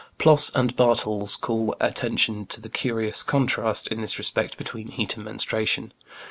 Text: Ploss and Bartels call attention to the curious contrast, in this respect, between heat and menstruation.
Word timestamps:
Ploss 0.17 0.49
and 0.55 0.75
Bartels 0.75 1.35
call 1.35 1.75
attention 1.79 2.47
to 2.47 2.59
the 2.59 2.69
curious 2.69 3.21
contrast, 3.21 3.87
in 3.89 4.01
this 4.01 4.17
respect, 4.17 4.57
between 4.57 4.87
heat 4.87 5.15
and 5.15 5.23
menstruation. 5.25 5.93